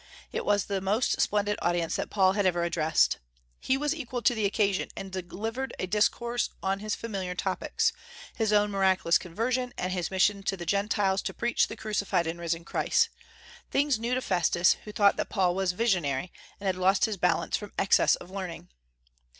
It 0.31 0.45
was 0.45 0.65
the 0.65 0.81
most 0.81 1.21
splendid 1.21 1.59
audience 1.61 1.95
that 1.97 2.09
Paul 2.09 2.33
had 2.33 2.47
ever 2.47 2.63
addressed. 2.63 3.19
He 3.59 3.77
was 3.77 3.93
equal 3.93 4.23
to 4.23 4.33
the 4.33 4.45
occasion, 4.47 4.89
and 4.97 5.11
delivered 5.11 5.75
a 5.77 5.85
discourse 5.85 6.49
on 6.63 6.79
his 6.79 6.95
familiar 6.95 7.35
topics, 7.35 7.93
his 8.35 8.51
own 8.51 8.71
miraculous 8.71 9.19
conversion 9.19 9.75
and 9.77 9.93
his 9.93 10.09
mission 10.09 10.41
to 10.41 10.57
the 10.57 10.65
Gentiles 10.65 11.21
to 11.21 11.35
preach 11.35 11.67
the 11.67 11.75
crucified 11.77 12.25
and 12.25 12.39
risen 12.39 12.65
Christ, 12.65 13.09
things 13.69 13.99
new 13.99 14.15
to 14.15 14.21
Festus, 14.21 14.73
who 14.85 14.91
thought 14.91 15.17
that 15.17 15.29
Paul 15.29 15.53
was 15.53 15.73
visionary, 15.73 16.31
and 16.59 16.65
had 16.65 16.77
lost 16.77 17.05
his 17.05 17.17
balance 17.17 17.55
from 17.55 17.71
excess 17.77 18.15
of 18.15 18.31
learning. 18.31 18.69